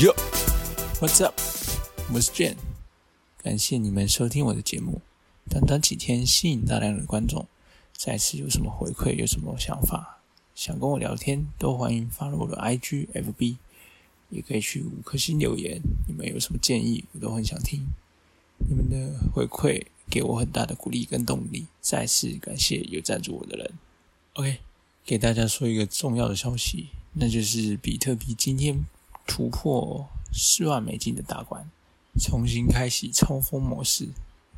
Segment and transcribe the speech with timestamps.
[0.00, 1.38] Yo，What's up？
[2.10, 2.56] 我是 Jane，
[3.42, 5.02] 感谢你们收听我的节目。
[5.50, 7.46] 短短几天吸引大量的观众，
[7.94, 10.22] 再次有什么回馈，有什么想法，
[10.54, 13.56] 想跟我聊天，都欢迎发入我的 IG、FB，
[14.30, 15.82] 也可以去五颗星留言。
[16.08, 17.86] 你们有什么建议，我都很想听。
[18.66, 21.66] 你们的回馈给我很大的鼓励跟动力。
[21.82, 23.70] 再次感谢有赞助我的人。
[24.32, 24.60] OK，
[25.04, 26.88] 给大家说一个重要的消息。
[27.12, 28.86] 那就是比特币今天
[29.30, 31.64] 突破四万美金的大关，
[32.18, 34.08] 重新开启超风模式。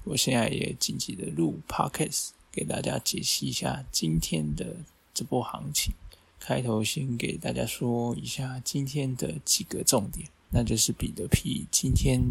[0.03, 4.77] 我现在也紧急的录 podcast 给大家解析一下今天的
[5.13, 5.93] 这波行情。
[6.41, 12.23] 开头先给大家说一下今天的几个重点，那就是比特币今天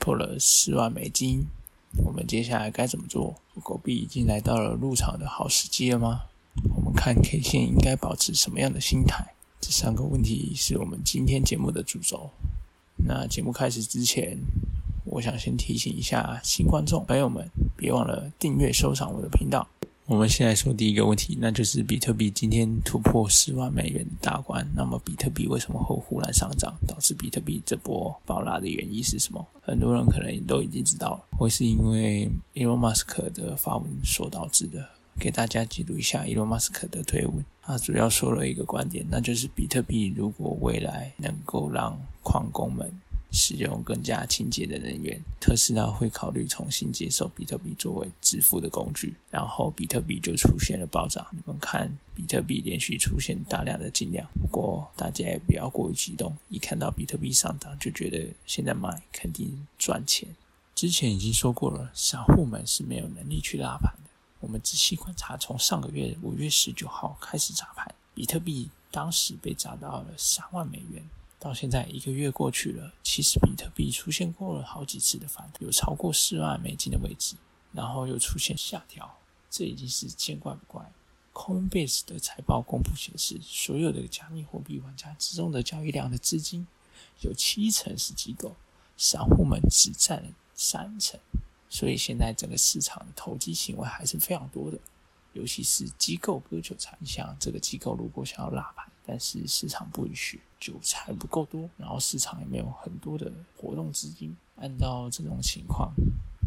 [0.00, 1.46] 破了四万美金，
[2.04, 3.36] 我们接下来该怎么做？
[3.62, 6.22] 狗币已经来到了入场的好时机了吗？
[6.74, 9.32] 我们看 K 线应该保持什么样的心态？
[9.60, 12.30] 这三个问题是我们今天节目的主轴。
[12.96, 14.38] 那节目开始之前，
[15.04, 19.66] 我想先提醒一下新观众朋友们，别忘了订阅、收藏我的频道。
[20.06, 24.66] 我们先来说第一个问题，那就是比特币今天突破十万美元大关。
[24.74, 29.46] 那么，比特币为什么会忽然上涨，导致比特币这波暴拉的原因是什么？
[29.60, 34.88] 很多人可能都已经知道了，会是因为 Elon Musk 的发文所导致的。
[35.18, 42.90] 给大家记录一下伊隆马斯克的推文，他主要说了一个观点，那就是比特币如果未来能够让矿工们
[43.30, 51.26] 使用更加清洁的能源，特斯拉会考虑重新接受比特币作为支付的工具，然后比特币就出现了暴涨。
[51.32, 60.28] 你们看，比特币连续出现大量的金量，不过大家也不要过于激动，一看到比特币上涨就觉得现在买肯定赚钱。
[60.74, 64.07] 之前已经说过了，散户们是没有能力去拉盘的。
[64.40, 71.02] 我们仔细观察，从上个月五月十九号开始砸盘，比特币当时被砸到了三万美元。
[71.40, 77.36] 到现在一个月过去了，其实比特币出现过了好几次的反弹，有超过四万美金的位置，
[77.72, 79.18] 然后又出现下调，
[79.50, 80.92] 这已经是见怪不怪。
[81.32, 86.66] Coinbase 的财报公布显示，所有的加密货币玩家之中的交易量的资金
[87.20, 88.56] 有七成是机构，
[88.96, 91.20] 散户们只占三成。
[91.68, 94.78] 所以现在整个市场的投机行为还是非常多的，
[95.32, 96.96] 尤其是机构割韭菜。
[97.04, 105.92] 像这个机构如果想要拉盘，但是市场不允许，韭菜不够多，然后市场也没有很多的活动资金，按照这种情况。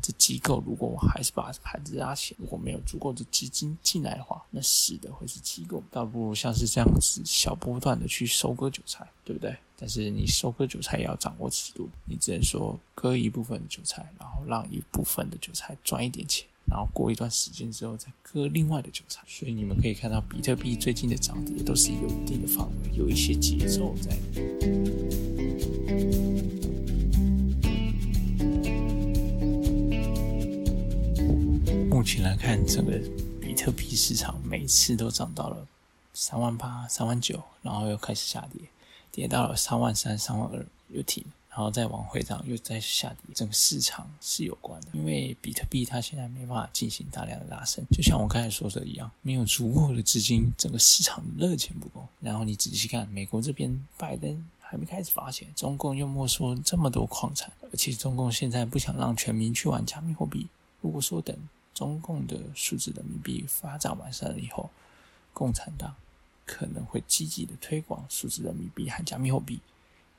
[0.01, 9.55] 这机构如果我还是把盘子拉起，如果没有足够的资金进来的话，那死的会是机构，倒不如像是这样子小波段的去收割韭菜，对不对？
[9.77, 19.21] 但是你收割韭菜也要掌握尺度，你只能说割一部分韭菜，然后让一部分的韭菜赚一点钱，然后过一段时间之后再割另外的韭菜。
[19.27, 24.15] 所以你们可以看到，比特币最近的涨跌都是有一定的范围，有一些节奏在。
[32.11, 32.99] 目前来看，整个
[33.39, 35.65] 比特币市场每次都涨到了
[36.13, 38.61] 三万八、三万九，然后又开始下跌，
[39.13, 43.33] 跌到了三万三、三万二又停，然后再往回涨，又再下跌。
[43.33, 52.05] 整个市场是有关的，因为比特币它现在没办法进行大量的拉升，就像我刚才说的一样，没有足够的资金，整个市场热钱不够。
[52.19, 60.49] 然后你仔细看，美国这边拜登还没开始发钱，中共又没收这么多矿产，而且中共现在不想让全民去玩加密货币。
[60.81, 61.33] 如果说等。
[61.73, 64.69] 中共的数字人民币发展完善了以后，
[65.33, 65.95] 共产党
[66.45, 69.59] 可能会积极的推广数字人民币和加密货币，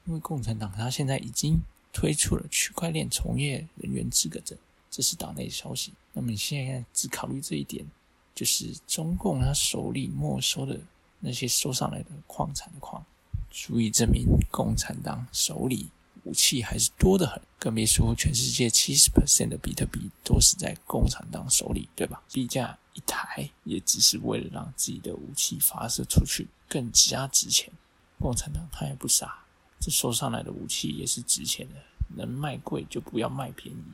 [0.06, 1.60] 因为共产党他现在已经
[1.92, 4.56] 推出了区块链从业人员资格证，
[4.90, 5.92] 这是党内消息。
[6.14, 7.86] 那么你现在只考虑这一点，
[8.34, 10.80] 就是中共他手里没收的
[11.20, 13.04] 那些收上来的矿产的矿，
[13.50, 15.88] 足以证明共产党手里。
[16.24, 22.22] 武器还是多得很，更别说全世界七十 percent 的比特币都是在共产党手里，对吧？
[22.32, 27.72] 币价一台也只是为了让自己的武器发射出去更加值钱。
[28.20, 29.44] 共产党他也不傻，
[29.80, 31.74] 这收上来的武器也是值钱的，
[32.14, 33.84] 能卖贵就不要卖便宜。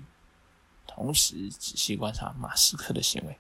[0.86, 3.38] 同时仔细观察马斯克的行为，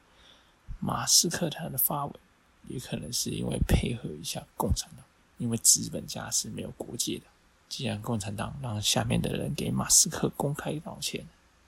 [0.80, 2.14] 马斯克他的发文
[2.68, 5.04] 也可能是因为配合一下共产党，
[5.36, 7.24] 因为资本家是没有国界的。
[7.68, 11.26] 既然共产党让下面的人给马斯克公开道歉，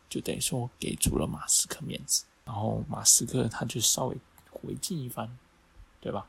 [0.09, 4.17] 就等于说给足了马斯克面子，然后马斯克他就稍微
[4.51, 5.37] 回敬一番，
[6.01, 6.27] 对吧？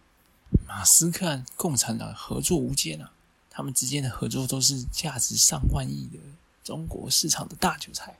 [0.67, 3.13] 马斯克共产党合作无间啊，
[3.49, 6.19] 他们之间的合作都是价值上万亿的
[6.63, 8.17] 中国市场的大韭菜。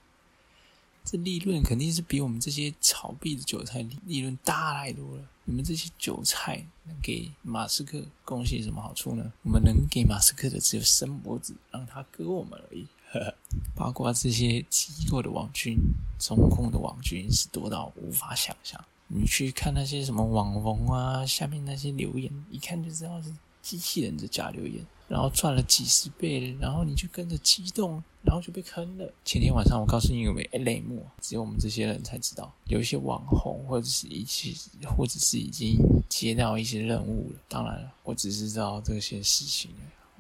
[1.04, 5.24] 这利润肯定是比我们这些炒币的韭菜利润大太多了。
[5.44, 9.34] 你们这些韭菜能给马斯克贡献什么好处呢？
[9.44, 12.86] 我们能给马斯克的只有伸脖子，让他割我们而已。
[13.76, 15.78] 包括这些机构的网军、
[16.18, 18.82] 中控的网军是多到无法想象。
[19.08, 23.30] 你去看那些什么网红啊，下面那些留言，一看就知道是
[23.62, 29.14] 机器人的假留言，然后赚了几十倍，然后你就跟着激动，然后就被坑了。
[29.24, 34.52] 前天晚上我告诉你有没有泪目，只有我们这些人才知道，有一些网红或者是一些
[34.98, 35.78] 或者是已经
[36.10, 37.40] 接到一些任务了。
[37.48, 39.72] 当然了，我只是知道这些事情，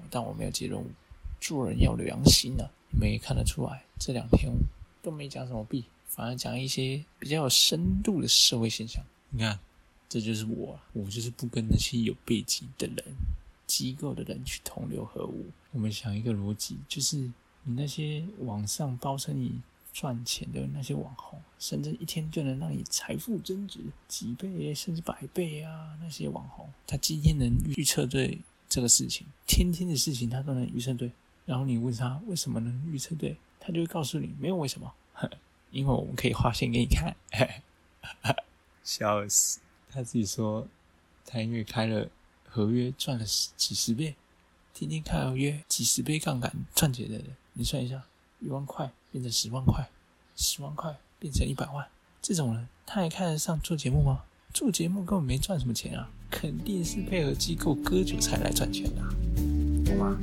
[0.09, 0.85] 但我没有接任务。
[1.39, 2.69] 做人要良心啊！
[2.91, 4.51] 你们也看得出来，这两天
[5.01, 5.83] 都没讲什么币。
[6.05, 9.01] 反而讲一些比较有深度的社会现象。
[9.29, 9.57] 你看，
[10.11, 13.15] 这就是我，我就是不跟那些有背景的人、
[13.65, 15.45] 机构的人去同流合污。
[15.71, 17.15] 我们想一个逻辑，就是
[17.63, 19.53] 你那些网上包生意
[19.93, 23.79] 赚钱的那些网红，甚至一天就能让你财富增值
[24.09, 25.97] 几倍甚至百倍啊！
[26.01, 27.47] 那些网红，他今天能
[27.77, 28.37] 预测对
[28.67, 31.09] 这个事情，天天的事情他都能预测对。
[31.45, 34.93] 然后你问他为什么能预测对，他就会告诉你没有为什么。
[35.71, 37.15] 因为我们可以画线给你看，
[38.83, 39.61] 笑死！
[39.93, 40.67] 他自己说，
[41.25, 42.07] 他因为开了
[42.47, 44.15] 合约赚了十几十倍，
[44.73, 48.03] 天天开合约几十倍杠杆赚钱的人，你算一下，
[48.39, 49.89] 一万块变成十万块，
[50.35, 51.87] 十万块变成一百万，
[52.21, 54.23] 这种人他还看得上做节目吗？
[54.53, 59.01] 做节目根本没赚什么钱啊，肯定是配合机构割韭菜来赚钱的，
[59.85, 60.17] 懂吗？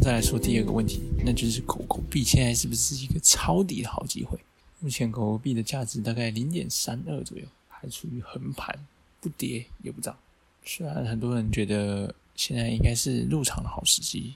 [0.00, 4.38] 再来说第二个问题，那就是狗狗币现在是不是一个抄底的好机会？
[4.78, 8.74] 目前狗狗币的价值大概零点三二左右，还处于横盘，
[9.20, 10.16] 不跌也不涨。
[10.64, 14.32] 虽然很多人觉得现在应该是入场的好时机，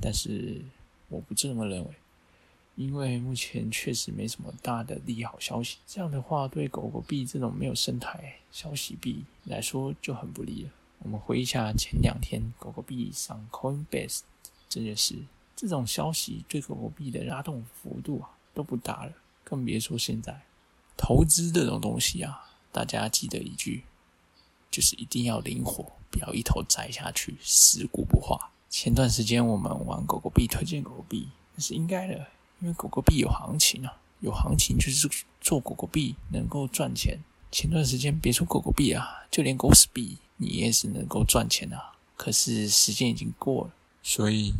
[0.00, 0.62] 但是
[1.10, 1.90] 我不这么认为，
[2.76, 5.76] 因为目前确实没什么大的利好消息。
[5.86, 10.70] 这样的话，对狗狗币这种没有生态消息币来说就很不利了。
[11.00, 14.20] 我们回忆一下前两天狗狗币上 Coinbase。
[14.72, 15.14] 这件事，
[15.54, 19.12] 这种消息对狗狗币的拉动幅度啊都不大了，
[19.44, 20.40] 更别说现在
[20.96, 22.48] 投资这种东西啊。
[22.72, 23.84] 大家记得一句，
[24.70, 28.50] 就是一定要灵活，不要一头栽下去，死股不化。
[28.70, 32.14] 前段时间我们玩狗狗币，推荐狗狗币那是应该的，
[32.60, 35.06] 因为狗狗币有行情啊，有行情就是
[35.38, 37.22] 做狗狗币能够赚钱。
[37.50, 41.92] 前段时间别说狗狗币啊，就连狗屎币你也是能够赚钱啊。
[42.16, 43.70] 可是时间已经过了。
[44.02, 44.52] 所以，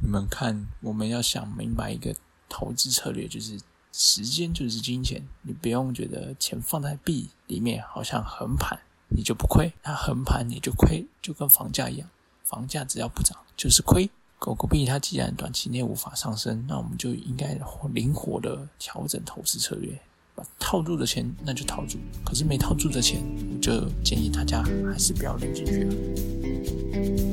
[0.00, 2.14] 你们看，我们要想明白一个
[2.48, 3.60] 投资策略，就是
[3.92, 5.22] 时间就是金钱。
[5.42, 8.78] 你不用觉得钱放在币里面好像横盘
[9.08, 12.08] 你就不亏，它横盘你就亏，就跟房价一样，
[12.42, 14.08] 房价只要不涨就是亏。
[14.38, 17.58] 狗狗币它既然短期内无法上升，那我们就应该
[17.92, 20.00] 灵活的调整投资策略，
[20.34, 23.20] 把套住的钱那就套住，可是没套住的钱，
[23.52, 27.27] 我就建议大家还是不要扔进去了。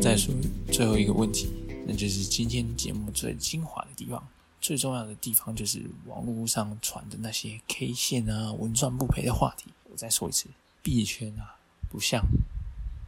[0.00, 0.32] 再说
[0.72, 1.50] 最后一个问题，
[1.86, 4.26] 那就是今天节目最精华的地方，
[4.60, 9.66] 最重要的地方就是网络上传的那些 K 线啊、稳赚不赔的话题。
[9.90, 10.46] 我再说一次，
[10.82, 11.58] 币圈啊，
[11.90, 12.24] 不像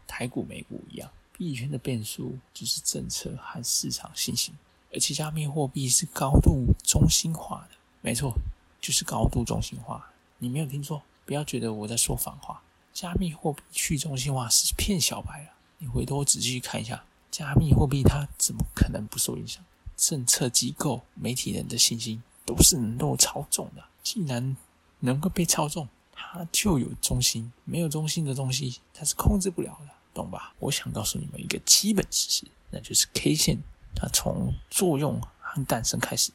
[0.07, 1.09] 台股、美股一样，
[1.39, 4.53] 币圈的变数就是政策和市场信心，
[4.93, 8.35] 而且加密货币是高度中心化的，没错，
[8.81, 10.11] 就是高度中心化。
[10.39, 12.61] 你没有听错，不要觉得我在说反话，
[12.93, 15.51] 加密货币去中心化是骗小白了。
[15.83, 19.65] 你回头仔细看一下，加密货币它怎么可能不受影响？
[19.97, 23.83] 政策机构、媒体人的信心都是能够操纵的。
[24.03, 24.55] 既然
[24.99, 27.51] 能够被操纵，它就有中心。
[27.65, 30.53] 没有中心的东西，它是控制不了的，懂吧？
[30.59, 33.59] 我想告诉你们一个基本知识，那就是 K 线，
[33.95, 36.31] 它从作用和诞生开始，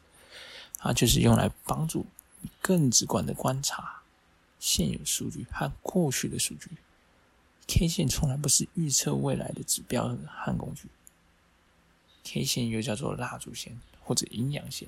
[0.80, 2.04] 它就是用来帮助
[2.42, 4.02] 你更直观的观察
[4.60, 6.72] 现有数据和过去的数据。
[7.68, 10.88] K 线从来不是预测未来的指标和工具。
[12.24, 14.88] K 线又叫做蜡烛线或者阴阳线。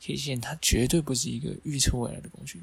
[0.00, 2.62] K 线它绝对不是一个预测未来的工具，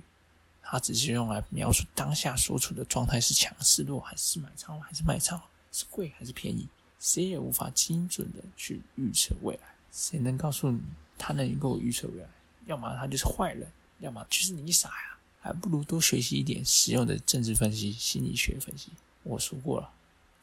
[0.62, 6.68] 它只是用来描述当下所处的状态是强是弱，还是买超还是卖超，是贵还是便宜。
[7.00, 9.62] 谁也无法精准的去预测未来。
[9.92, 10.82] 谁能告诉你
[11.18, 12.30] 他能够预测未来？
[12.66, 15.18] 要么他就是坏人，要么就是你傻呀。
[15.40, 18.90] 还不如多学习一点实用的政治分析、心理学分析。
[19.24, 19.92] 我说过了，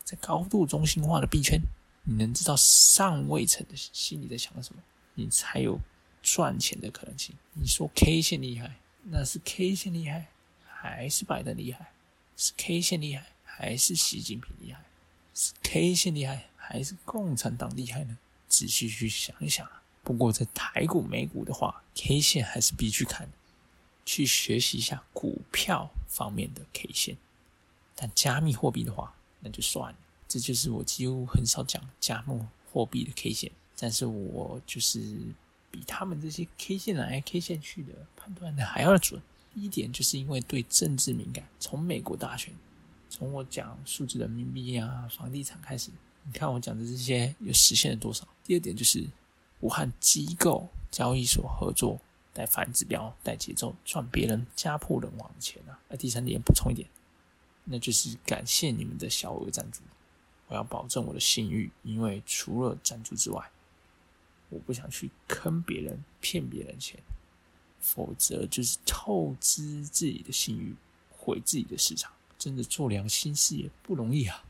[0.04, 1.60] 在高度中心化的币圈，
[2.02, 4.82] 你能知道上位层的心里在想什么，
[5.14, 5.80] 你才有
[6.22, 7.34] 赚钱的可能性。
[7.54, 10.28] 你说 K 线厉害，那是 K 线厉害，
[10.66, 11.92] 还是拜登厉害？
[12.36, 14.84] 是 K 线厉害，还是习近平厉害？
[15.34, 18.18] 是 K 线厉害，还是共产党厉害呢？
[18.48, 19.82] 仔细去想一想啊。
[20.02, 23.28] 不过在台股、美股的话，K 线还是必须看，
[24.04, 27.16] 去学习一下股票方面的 K 线。
[27.94, 29.98] 但加密货币的话，那就算了。
[30.26, 32.40] 这就是我几乎很少讲加密
[32.72, 34.98] 货币的 K 线，但是我就是
[35.70, 39.22] 比他们这些 K 线来 K 线去的判断的还要准。
[39.54, 42.52] 第一点就是因为对政治敏感，从美国大选，
[43.08, 45.92] 从我讲数字人民币啊、房地产开始，
[46.24, 48.26] 你看我讲的这些又实现了多少？
[48.42, 49.06] 第二点就是
[49.60, 52.00] 武汉机构交易所合作
[52.32, 55.78] 带反指标、带节奏赚别人家破人亡的钱啊。
[55.88, 56.88] 那第三点补充一点，
[57.64, 59.80] 那就是感谢你们的小额赞助，
[60.48, 63.50] 我要保证我的信誉，因为除了赞助之外，
[64.50, 66.98] 我不想去坑别人、骗别人钱。
[67.86, 70.74] 否则就是透支自己的信誉，
[71.10, 72.10] 毁自己的市场。
[72.38, 74.42] 真的做良心事业不容易啊！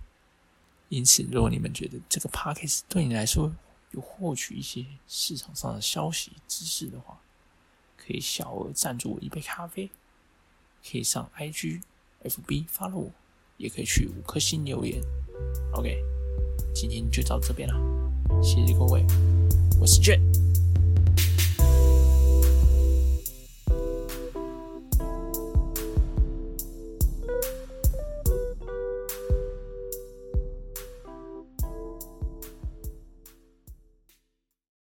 [0.89, 3.53] 因此，如果你们觉得这个 p a c k a g e 对你来说
[3.91, 7.21] 有获取一些市场上的消息知识的话，
[7.97, 9.91] 可以小额赞助我一杯咖啡，
[10.89, 11.83] 可以上 IG、
[12.25, 13.11] FB 发了我，
[13.59, 14.99] 也可以去五颗星留言。
[15.73, 16.03] OK，
[16.75, 19.05] 今天就到这边了，谢谢各位，
[19.79, 20.19] 我是 J。